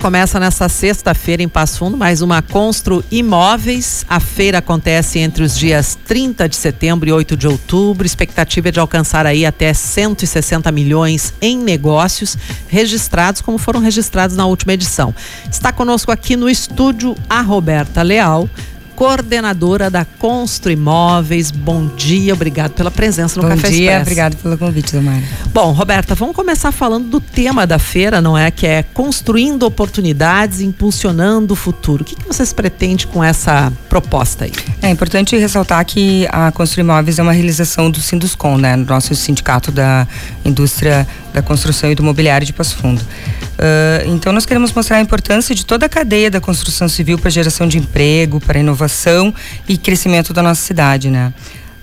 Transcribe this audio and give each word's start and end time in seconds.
Começa 0.00 0.38
nesta 0.38 0.68
sexta-feira 0.68 1.42
em 1.42 1.48
Passo 1.48 1.80
Fundo 1.80 1.96
mais 1.96 2.22
uma 2.22 2.40
Constru 2.40 3.02
Imóveis. 3.10 4.06
A 4.08 4.20
feira 4.20 4.58
acontece 4.58 5.18
entre 5.18 5.42
os 5.42 5.58
dias 5.58 5.98
30 6.06 6.48
de 6.48 6.54
setembro 6.54 7.08
e 7.08 7.12
8 7.12 7.36
de 7.36 7.48
outubro. 7.48 8.06
Expectativa 8.06 8.68
é 8.68 8.70
de 8.70 8.78
alcançar 8.78 9.26
aí 9.26 9.44
até 9.44 9.74
160 9.74 10.70
milhões 10.70 11.34
em 11.40 11.58
negócios 11.58 12.38
registrados, 12.68 13.40
como 13.40 13.58
foram 13.58 13.80
registrados 13.80 14.36
na 14.36 14.46
última 14.46 14.72
edição. 14.72 15.12
Está 15.50 15.72
conosco 15.72 16.12
aqui 16.12 16.36
no 16.36 16.48
estúdio 16.48 17.16
a 17.28 17.40
Roberta 17.40 18.00
Leal, 18.00 18.48
coordenadora 18.94 19.90
da 19.90 20.04
Constru 20.04 20.72
Imóveis. 20.72 21.52
Bom 21.52 21.86
dia, 21.86 22.34
obrigado 22.34 22.72
pela 22.72 22.90
presença 22.90 23.40
no 23.40 23.48
Bom 23.48 23.54
Café 23.54 23.68
dia, 23.68 23.78
Expresso. 23.78 24.02
obrigado 24.02 24.36
pelo 24.36 24.58
convite, 24.58 24.92
Domara. 24.92 25.22
Bom, 25.60 25.72
Roberta, 25.72 26.14
vamos 26.14 26.36
começar 26.36 26.70
falando 26.70 27.08
do 27.08 27.20
tema 27.20 27.66
da 27.66 27.80
feira, 27.80 28.20
não 28.20 28.38
é? 28.38 28.48
Que 28.48 28.64
é 28.64 28.84
construindo 28.84 29.64
oportunidades, 29.64 30.60
impulsionando 30.60 31.52
o 31.52 31.56
futuro. 31.56 32.02
O 32.02 32.04
que, 32.04 32.14
que 32.14 32.24
vocês 32.24 32.52
pretendem 32.52 33.04
com 33.08 33.24
essa 33.24 33.72
proposta 33.88 34.44
aí? 34.44 34.52
É 34.80 34.88
importante 34.88 35.36
ressaltar 35.36 35.84
que 35.84 36.28
a 36.30 36.52
Construir 36.52 36.84
Imóveis 36.84 37.18
é 37.18 37.22
uma 37.24 37.32
realização 37.32 37.90
do 37.90 38.00
Sinduscom, 38.00 38.56
né? 38.56 38.76
Nosso 38.76 39.16
sindicato 39.16 39.72
da 39.72 40.06
indústria 40.44 41.04
da 41.32 41.42
construção 41.42 41.90
e 41.90 41.94
do 41.96 42.04
mobiliário 42.04 42.46
de 42.46 42.52
Passo 42.52 42.76
Fundo. 42.76 43.00
Uh, 43.00 44.14
então 44.14 44.32
nós 44.32 44.46
queremos 44.46 44.72
mostrar 44.72 44.98
a 44.98 45.00
importância 45.00 45.56
de 45.56 45.66
toda 45.66 45.86
a 45.86 45.88
cadeia 45.88 46.30
da 46.30 46.40
construção 46.40 46.88
civil 46.88 47.18
para 47.18 47.30
geração 47.30 47.66
de 47.66 47.78
emprego, 47.78 48.38
para 48.38 48.60
inovação 48.60 49.34
e 49.68 49.76
crescimento 49.76 50.32
da 50.32 50.40
nossa 50.40 50.62
cidade, 50.62 51.10
né? 51.10 51.32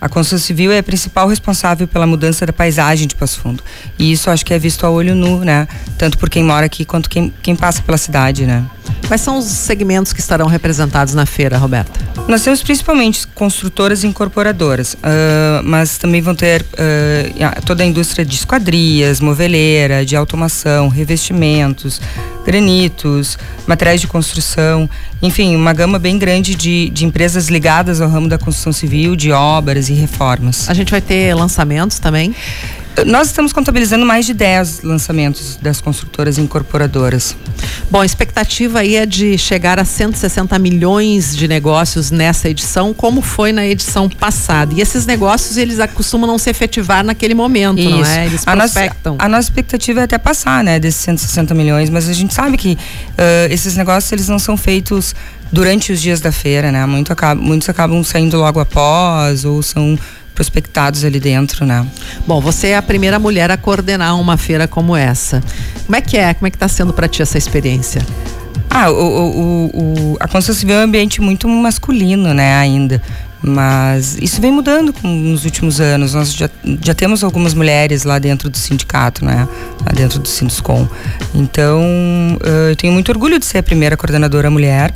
A 0.00 0.08
construção 0.08 0.38
civil 0.38 0.70
é 0.70 0.78
a 0.78 0.82
principal 0.82 1.26
responsável 1.28 1.88
pela 1.88 2.06
mudança 2.06 2.44
da 2.44 2.52
paisagem 2.52 3.06
de 3.06 3.14
Passo 3.14 3.40
Fundo. 3.40 3.62
E 3.98 4.12
isso 4.12 4.30
acho 4.30 4.44
que 4.44 4.52
é 4.52 4.58
visto 4.58 4.84
a 4.84 4.90
olho 4.90 5.14
nu, 5.14 5.44
né? 5.44 5.66
Tanto 5.96 6.18
por 6.18 6.28
quem 6.28 6.44
mora 6.44 6.66
aqui 6.66 6.84
quanto 6.84 7.08
quem, 7.08 7.32
quem 7.42 7.56
passa 7.56 7.82
pela 7.82 7.96
cidade, 7.96 8.44
né? 8.44 8.64
Quais 9.06 9.20
são 9.20 9.38
os 9.38 9.44
segmentos 9.44 10.12
que 10.12 10.18
estarão 10.18 10.48
representados 10.48 11.14
na 11.14 11.24
feira, 11.24 11.56
Roberta? 11.58 12.00
Nós 12.26 12.42
temos 12.42 12.60
principalmente 12.60 13.24
construtoras 13.28 14.02
e 14.02 14.08
incorporadoras, 14.08 14.94
uh, 14.94 15.62
mas 15.62 15.96
também 15.96 16.20
vão 16.20 16.34
ter 16.34 16.62
uh, 16.62 17.62
toda 17.64 17.84
a 17.84 17.86
indústria 17.86 18.24
de 18.24 18.34
esquadrias, 18.34 19.20
moveleira, 19.20 20.04
de 20.04 20.16
automação, 20.16 20.88
revestimentos, 20.88 22.00
granitos, 22.44 23.38
materiais 23.64 24.00
de 24.00 24.08
construção, 24.08 24.90
enfim, 25.22 25.54
uma 25.54 25.72
gama 25.72 26.00
bem 26.00 26.18
grande 26.18 26.56
de, 26.56 26.90
de 26.90 27.04
empresas 27.04 27.46
ligadas 27.48 28.00
ao 28.00 28.08
ramo 28.08 28.28
da 28.28 28.38
construção 28.38 28.72
civil, 28.72 29.14
de 29.14 29.30
obras 29.30 29.88
e 29.88 29.92
reformas. 29.92 30.68
A 30.68 30.74
gente 30.74 30.90
vai 30.90 31.00
ter 31.00 31.32
lançamentos 31.32 32.00
também? 32.00 32.34
Nós 33.04 33.28
estamos 33.28 33.52
contabilizando 33.52 34.06
mais 34.06 34.24
de 34.24 34.32
10 34.32 34.82
lançamentos 34.82 35.58
das 35.60 35.80
construtoras 35.80 36.38
e 36.38 36.40
incorporadoras. 36.40 37.36
Bom, 37.90 38.00
a 38.00 38.06
expectativa 38.06 38.80
aí 38.80 38.96
é 38.96 39.04
de 39.04 39.36
chegar 39.36 39.78
a 39.78 39.84
160 39.84 40.58
milhões 40.58 41.36
de 41.36 41.46
negócios 41.46 42.10
nessa 42.10 42.48
edição, 42.48 42.94
como 42.94 43.20
foi 43.20 43.52
na 43.52 43.66
edição 43.66 44.08
passada. 44.08 44.72
E 44.74 44.80
esses 44.80 45.04
negócios, 45.04 45.56
eles 45.56 45.78
costumam 45.94 46.26
não 46.26 46.38
se 46.38 46.48
efetivar 46.48 47.04
naquele 47.04 47.34
momento, 47.34 47.80
Isso. 47.80 47.90
não 47.90 48.04
é? 48.04 48.26
Eles 48.26 48.44
prospectam. 48.44 49.12
A 49.12 49.16
nossa, 49.16 49.24
a 49.26 49.28
nossa 49.28 49.48
expectativa 49.48 50.00
é 50.00 50.04
até 50.04 50.18
passar, 50.18 50.64
né, 50.64 50.80
desses 50.80 51.00
160 51.02 51.54
milhões, 51.54 51.90
mas 51.90 52.08
a 52.08 52.12
gente 52.12 52.32
sabe 52.32 52.56
que 52.56 52.72
uh, 52.72 53.52
esses 53.52 53.76
negócios, 53.76 54.10
eles 54.10 54.28
não 54.28 54.38
são 54.38 54.56
feitos 54.56 55.14
durante 55.52 55.92
os 55.92 56.00
dias 56.00 56.20
da 56.20 56.32
feira, 56.32 56.72
né? 56.72 56.84
Muito 56.86 57.12
acaba, 57.12 57.40
muitos 57.40 57.68
acabam 57.68 58.02
saindo 58.02 58.36
logo 58.38 58.58
após 58.58 59.44
ou 59.44 59.62
são 59.62 59.98
prospectados 60.36 61.02
ali 61.02 61.18
dentro, 61.18 61.66
né? 61.66 61.84
Bom, 62.26 62.40
você 62.40 62.68
é 62.68 62.76
a 62.76 62.82
primeira 62.82 63.18
mulher 63.18 63.50
a 63.50 63.56
coordenar 63.56 64.20
uma 64.20 64.36
feira 64.36 64.68
como 64.68 64.94
essa. 64.94 65.42
Como 65.86 65.96
é 65.96 66.00
que 66.00 66.16
é? 66.16 66.34
Como 66.34 66.46
é 66.46 66.50
que 66.50 66.56
está 66.56 66.68
sendo 66.68 66.92
para 66.92 67.08
ti 67.08 67.22
essa 67.22 67.38
experiência? 67.38 68.02
Ah, 68.68 68.90
o, 68.90 68.94
o, 68.94 69.70
o, 70.12 70.16
a 70.20 70.28
construção 70.28 70.54
civil 70.54 70.76
é 70.76 70.80
um 70.80 70.82
ambiente 70.82 71.20
muito 71.20 71.48
masculino, 71.48 72.34
né, 72.34 72.54
ainda. 72.54 73.02
Mas 73.42 74.16
isso 74.20 74.40
vem 74.40 74.50
mudando 74.50 74.92
com, 74.92 75.08
nos 75.08 75.44
últimos 75.44 75.80
anos. 75.80 76.14
Nós 76.14 76.32
já, 76.32 76.48
já 76.82 76.94
temos 76.94 77.22
algumas 77.22 77.54
mulheres 77.54 78.04
lá 78.04 78.18
dentro 78.18 78.48
do 78.48 78.56
sindicato, 78.56 79.24
né? 79.24 79.46
Lá 79.84 79.92
dentro 79.92 80.18
do 80.18 80.28
Sinduscom. 80.28 80.88
Então, 81.34 81.82
eu 82.68 82.76
tenho 82.76 82.92
muito 82.92 83.10
orgulho 83.10 83.38
de 83.38 83.46
ser 83.46 83.58
a 83.58 83.62
primeira 83.62 83.96
coordenadora 83.96 84.50
mulher, 84.50 84.92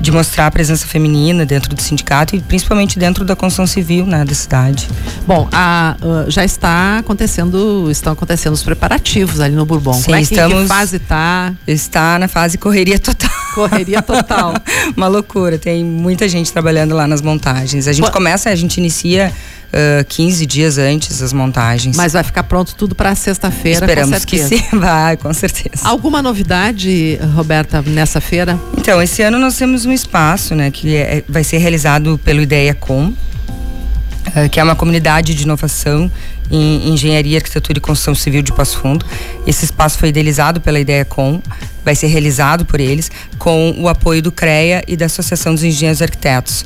de 0.00 0.10
mostrar 0.10 0.46
a 0.46 0.50
presença 0.50 0.86
feminina 0.86 1.44
dentro 1.46 1.74
do 1.74 1.80
sindicato 1.80 2.34
e 2.34 2.40
principalmente 2.40 2.98
dentro 2.98 3.24
da 3.24 3.36
construção 3.36 3.66
civil, 3.66 4.06
né, 4.06 4.24
da 4.24 4.34
cidade. 4.34 4.88
Bom, 5.26 5.48
a, 5.52 5.96
uh, 6.02 6.30
já 6.30 6.44
está 6.44 6.98
acontecendo, 6.98 7.88
estão 7.90 8.12
acontecendo 8.12 8.54
os 8.54 8.62
preparativos 8.62 9.40
ali 9.40 9.54
no 9.54 9.64
Bourbon. 9.64 9.94
Sim, 9.94 10.04
Como 10.04 10.16
é 10.16 10.18
que, 10.18 10.24
estamos, 10.24 10.62
que 10.62 10.68
fase 10.68 10.96
está? 10.96 11.52
Está 11.66 12.18
na 12.18 12.28
fase 12.28 12.58
correria 12.58 12.98
total. 12.98 13.43
Correria 13.54 14.02
total. 14.02 14.54
Uma 14.96 15.06
loucura, 15.08 15.58
tem 15.58 15.84
muita 15.84 16.28
gente 16.28 16.52
trabalhando 16.52 16.94
lá 16.94 17.06
nas 17.06 17.22
montagens. 17.22 17.86
A 17.86 17.92
gente 17.92 18.10
começa, 18.10 18.50
a 18.50 18.54
gente 18.54 18.78
inicia 18.78 19.32
uh, 19.74 20.04
15 20.04 20.46
dias 20.46 20.78
antes 20.78 21.20
das 21.20 21.32
montagens. 21.32 21.96
Mas 21.96 22.12
vai 22.12 22.22
ficar 22.22 22.42
pronto 22.44 22.74
tudo 22.74 22.94
para 22.94 23.14
sexta-feira, 23.14 23.86
Esperamos 23.86 24.24
que 24.24 24.38
sim, 24.38 24.62
vai, 24.72 25.16
com 25.16 25.32
certeza. 25.32 25.86
Alguma 25.86 26.22
novidade, 26.22 27.18
Roberta, 27.34 27.82
nessa 27.82 28.20
feira? 28.20 28.58
Então, 28.76 29.02
esse 29.02 29.22
ano 29.22 29.38
nós 29.38 29.56
temos 29.56 29.84
um 29.84 29.92
espaço, 29.92 30.54
né, 30.54 30.70
que 30.70 30.96
é, 30.96 31.24
vai 31.28 31.44
ser 31.44 31.58
realizado 31.58 32.18
pelo 32.24 32.40
Ideia 32.40 32.74
Com, 32.74 33.06
uh, 33.06 34.48
que 34.50 34.60
é 34.60 34.62
uma 34.64 34.76
comunidade 34.76 35.34
de 35.34 35.42
inovação 35.42 36.10
em 36.50 36.90
engenharia, 36.90 37.38
arquitetura 37.38 37.78
e 37.78 37.80
construção 37.80 38.14
civil 38.14 38.42
de 38.42 38.52
Passo 38.52 38.78
Fundo. 38.78 39.04
Esse 39.46 39.64
espaço 39.64 39.98
foi 39.98 40.10
idealizado 40.10 40.60
pela 40.60 40.78
Ideia 40.78 41.04
Com, 41.04 41.40
vai 41.84 41.94
ser 41.94 42.06
realizado 42.06 42.64
por 42.64 42.80
eles 42.80 43.10
com 43.38 43.74
o 43.78 43.88
apoio 43.88 44.22
do 44.22 44.32
CREA 44.32 44.82
e 44.88 44.96
da 44.96 45.06
Associação 45.06 45.54
dos 45.54 45.62
Engenheiros 45.62 46.00
Arquitetos. 46.00 46.64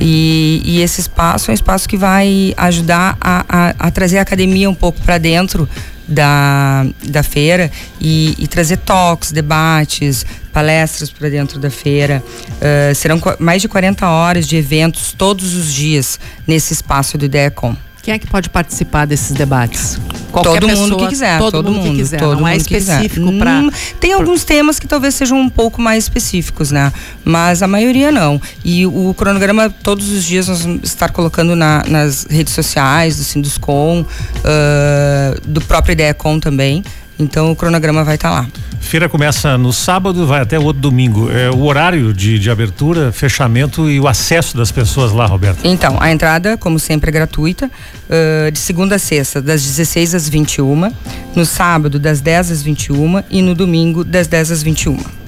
E, 0.00 0.62
e 0.64 0.80
esse 0.80 1.00
espaço 1.00 1.50
é 1.50 1.52
um 1.52 1.54
espaço 1.54 1.88
que 1.88 1.96
vai 1.96 2.54
ajudar 2.56 3.16
a, 3.20 3.44
a, 3.48 3.74
a 3.78 3.90
trazer 3.90 4.18
a 4.18 4.22
academia 4.22 4.70
um 4.70 4.74
pouco 4.74 5.00
para 5.02 5.18
dentro 5.18 5.68
da, 6.10 6.86
da 7.08 7.22
feira 7.22 7.70
e, 8.00 8.34
e, 8.38 8.46
trazer 8.48 8.78
talks, 8.78 9.30
debates, 9.30 10.26
palestras 10.52 11.10
para 11.10 11.28
dentro 11.28 11.58
da 11.58 11.70
feira. 11.70 12.22
Uh, 12.50 12.94
serão 12.94 13.20
mais 13.38 13.62
de 13.62 13.68
40 13.68 14.08
horas 14.08 14.46
de 14.46 14.56
eventos 14.56 15.12
todos 15.12 15.54
os 15.54 15.72
dias 15.72 16.18
nesse 16.46 16.72
espaço 16.72 17.16
do 17.16 17.26
IDEACOM. 17.26 17.76
Quem 18.02 18.14
é 18.14 18.18
que 18.18 18.26
pode 18.26 18.48
participar 18.48 19.06
desses 19.06 19.36
debates? 19.36 20.00
Qualquer 20.30 20.60
todo 20.60 20.68
pessoa, 20.68 20.88
mundo 20.88 20.96
que 20.98 21.08
quiser. 21.08 21.38
Todo, 21.38 21.50
todo 21.50 21.66
mundo, 21.66 21.82
mundo, 21.82 21.90
que 21.90 21.96
quiser. 21.96 22.20
Todo 22.20 22.40
não 22.40 22.48
é 22.48 22.56
específico 22.56 23.32
para. 23.38 23.60
Hum, 23.60 23.70
tem 23.98 24.12
alguns 24.12 24.44
temas 24.44 24.78
que 24.78 24.86
talvez 24.86 25.14
sejam 25.14 25.38
um 25.38 25.48
pouco 25.48 25.80
mais 25.80 26.04
específicos, 26.04 26.70
né? 26.70 26.92
Mas 27.24 27.62
a 27.62 27.66
maioria 27.66 28.10
não. 28.10 28.40
E 28.64 28.86
o 28.86 29.14
cronograma, 29.16 29.70
todos 29.70 30.10
os 30.10 30.24
dias, 30.24 30.48
nós 30.48 30.62
vamos 30.62 30.84
estar 30.84 31.10
colocando 31.10 31.54
na, 31.56 31.82
nas 31.86 32.26
redes 32.28 32.54
sociais 32.54 33.16
do 33.16 33.24
Sinduscom, 33.24 34.00
uh, 34.02 35.40
do 35.46 35.60
próprio 35.60 35.92
IdeaCom 35.92 36.38
também. 36.38 36.82
Então 37.20 37.52
o 37.52 37.56
cronograma 37.56 38.02
vai 38.02 38.14
estar 38.14 38.30
tá 38.30 38.34
lá. 38.34 38.48
Feira 38.80 39.08
começa 39.08 39.58
no 39.58 39.72
sábado, 39.72 40.26
vai 40.26 40.40
até 40.40 40.58
o 40.58 40.64
outro 40.64 40.80
domingo. 40.80 41.30
É 41.30 41.50
o 41.50 41.62
horário 41.64 42.14
de, 42.14 42.38
de 42.38 42.50
abertura, 42.50 43.12
fechamento 43.12 43.88
e 43.90 44.00
o 44.00 44.08
acesso 44.08 44.56
das 44.56 44.72
pessoas 44.72 45.12
lá, 45.12 45.26
Roberto? 45.26 45.60
Então, 45.62 45.98
a 46.00 46.10
entrada, 46.10 46.56
como 46.56 46.78
sempre, 46.78 47.10
é 47.10 47.12
gratuita, 47.12 47.66
uh, 47.66 48.50
de 48.50 48.58
segunda 48.58 48.96
a 48.96 48.98
sexta, 48.98 49.40
das 49.40 49.62
16 49.62 50.14
às 50.14 50.28
21, 50.28 50.90
no 51.36 51.44
sábado, 51.44 51.98
das 51.98 52.20
10 52.20 52.50
às 52.50 52.62
21 52.62 53.22
e 53.30 53.42
no 53.42 53.54
domingo, 53.54 54.02
das 54.02 54.26
10 54.26 54.50
às 54.50 54.62
21. 54.62 55.19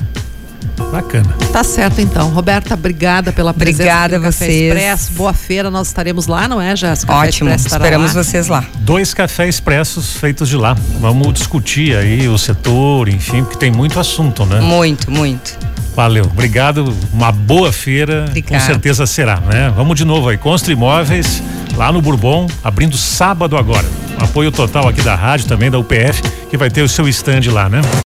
Bacana. 0.91 1.35
Tá 1.53 1.63
certo 1.65 2.01
então. 2.01 2.29
Roberta, 2.29 2.75
obrigada 2.75 3.33
pela 3.33 3.55
presença. 3.55 3.83
Obrigada 3.83 4.17
a 4.17 4.19
vocês. 4.19 4.51
Expresso. 4.69 5.13
Boa 5.13 5.33
feira, 5.33 5.71
nós 5.71 5.89
estaremos 5.89 6.27
lá, 6.27 6.47
não 6.49 6.61
é, 6.61 6.75
Jéssica? 6.77 7.13
Ótimo, 7.13 7.51
esperamos 7.51 8.15
lá. 8.15 8.23
vocês 8.23 8.49
lá. 8.49 8.65
Dois 8.81 9.15
cafés 9.15 9.55
expressos 9.55 10.17
feitos 10.17 10.49
de 10.49 10.57
lá. 10.57 10.77
Vamos 11.01 11.33
discutir 11.35 11.97
aí 11.97 12.29
o 12.29 12.37
setor, 12.37 13.09
enfim, 13.09 13.43
porque 13.43 13.59
tem 13.59 13.71
muito 13.71 13.99
assunto, 13.99 14.45
né? 14.45 14.61
Muito, 14.61 15.11
muito. 15.11 15.57
Valeu, 15.95 16.25
obrigado. 16.25 16.95
Uma 17.13 17.31
boa 17.31 17.71
feira, 17.73 18.25
Obrigada. 18.29 18.55
com 18.55 18.67
certeza 18.67 19.07
será, 19.07 19.37
né? 19.41 19.73
Vamos 19.77 19.97
de 19.97 20.05
novo 20.05 20.29
aí, 20.29 20.39
Constru 20.39 20.73
Imóveis, 20.73 21.43
lá 21.77 21.93
no 21.93 22.01
Bourbon, 22.01 22.47
abrindo 22.65 22.97
sábado 22.97 23.57
agora. 23.57 23.87
Apoio 24.19 24.51
total 24.53 24.89
aqui 24.89 25.03
da 25.03 25.15
rádio, 25.15 25.47
também 25.49 25.71
da 25.71 25.79
UPF, 25.79 26.23
que 26.49 26.57
vai 26.57 26.71
ter 26.71 26.83
o 26.83 26.89
seu 26.89 27.09
stand 27.09 27.41
lá, 27.51 27.69
né? 27.69 27.81